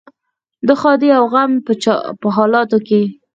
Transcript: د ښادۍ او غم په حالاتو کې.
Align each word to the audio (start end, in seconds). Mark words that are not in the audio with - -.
د 0.67 0.69
ښادۍ 0.81 1.09
او 1.19 1.25
غم 1.33 1.51
په 2.21 2.27
حالاتو 2.35 2.77
کې. 2.87 3.01